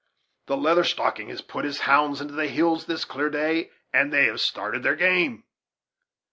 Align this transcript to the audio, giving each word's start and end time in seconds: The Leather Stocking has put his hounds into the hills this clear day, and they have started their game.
The 0.47 0.57
Leather 0.57 0.83
Stocking 0.83 1.29
has 1.29 1.43
put 1.43 1.63
his 1.63 1.81
hounds 1.81 2.21
into 2.21 2.33
the 2.33 2.47
hills 2.47 2.87
this 2.87 3.05
clear 3.05 3.29
day, 3.29 3.69
and 3.93 4.11
they 4.11 4.25
have 4.25 4.41
started 4.41 4.81
their 4.81 4.95
game. 4.95 5.43